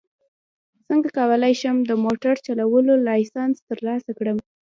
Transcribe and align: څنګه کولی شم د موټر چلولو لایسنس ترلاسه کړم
څنګه 0.87 1.09
کولی 1.17 1.53
شم 1.61 1.77
د 1.89 1.91
موټر 2.05 2.35
چلولو 2.47 2.93
لایسنس 3.07 3.57
ترلاسه 3.69 4.11
کړم 4.17 4.37